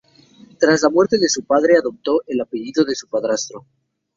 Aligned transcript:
Tras 0.57 0.81
la 0.81 0.89
muerte 0.89 1.19
de 1.19 1.29
su 1.29 1.43
padre, 1.45 1.77
adoptó 1.77 2.23
el 2.25 2.41
apellido 2.41 2.83
de 2.83 2.95
su 2.95 3.07
padrastro. 3.07 3.67